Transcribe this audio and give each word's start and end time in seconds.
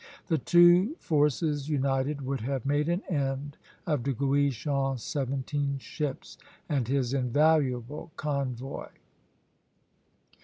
The 0.29 0.39
two 0.39 0.95
forces 0.95 1.69
united 1.69 2.21
would 2.23 2.41
have 2.41 2.65
made 2.65 2.89
an 2.89 3.03
end 3.07 3.57
of 3.85 4.01
De 4.01 4.13
Guichen's 4.13 5.03
seventeen 5.03 5.77
ships 5.77 6.39
and 6.67 6.87
his 6.87 7.13
invaluable 7.13 8.09
convoy. 8.15 8.87